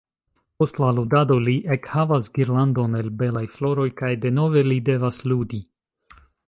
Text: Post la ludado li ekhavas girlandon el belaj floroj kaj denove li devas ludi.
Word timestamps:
Post 0.61 0.79
la 0.83 0.87
ludado 0.99 1.37
li 1.49 1.53
ekhavas 1.75 2.31
girlandon 2.39 2.99
el 3.03 3.13
belaj 3.23 3.47
floroj 3.59 3.89
kaj 4.03 4.13
denove 4.27 4.69
li 4.71 4.83
devas 4.93 5.25
ludi. 5.33 5.67